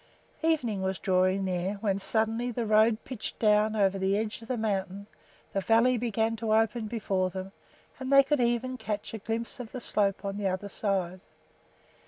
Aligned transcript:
Evening 0.41 0.81
was 0.81 0.97
drawing 0.97 1.45
near, 1.45 1.75
when 1.75 1.99
suddenly 1.99 2.49
the 2.49 2.65
road 2.65 3.03
pitched 3.05 3.37
down 3.37 3.75
over 3.75 3.99
the 3.99 4.17
edge 4.17 4.41
of 4.41 4.47
the 4.47 4.57
mountain, 4.57 5.05
the 5.53 5.61
valley 5.61 5.95
began 5.95 6.35
to 6.37 6.55
open 6.55 6.87
before 6.87 7.29
them, 7.29 7.51
and 7.99 8.11
they 8.11 8.23
could 8.23 8.39
even 8.39 8.77
catch 8.79 9.13
a 9.13 9.19
glimpse 9.19 9.59
of 9.59 9.73
the 9.73 9.79
slope 9.79 10.25
on 10.25 10.37
the 10.37 10.47
other 10.47 10.69
side. 10.69 11.21